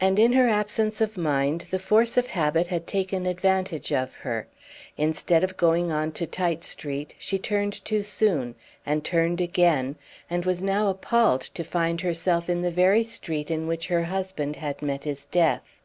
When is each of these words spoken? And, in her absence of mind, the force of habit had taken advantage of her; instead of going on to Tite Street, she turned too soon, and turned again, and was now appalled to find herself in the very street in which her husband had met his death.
And, 0.00 0.20
in 0.20 0.32
her 0.34 0.46
absence 0.48 1.00
of 1.00 1.16
mind, 1.16 1.62
the 1.72 1.80
force 1.80 2.16
of 2.16 2.28
habit 2.28 2.68
had 2.68 2.86
taken 2.86 3.26
advantage 3.26 3.90
of 3.92 4.14
her; 4.14 4.46
instead 4.96 5.42
of 5.42 5.56
going 5.56 5.90
on 5.90 6.12
to 6.12 6.24
Tite 6.24 6.62
Street, 6.62 7.16
she 7.18 7.36
turned 7.36 7.84
too 7.84 8.04
soon, 8.04 8.54
and 8.86 9.02
turned 9.02 9.40
again, 9.40 9.96
and 10.30 10.44
was 10.44 10.62
now 10.62 10.88
appalled 10.88 11.40
to 11.40 11.64
find 11.64 12.00
herself 12.02 12.48
in 12.48 12.60
the 12.62 12.70
very 12.70 13.02
street 13.02 13.50
in 13.50 13.66
which 13.66 13.88
her 13.88 14.04
husband 14.04 14.54
had 14.54 14.82
met 14.82 15.02
his 15.02 15.24
death. 15.26 15.78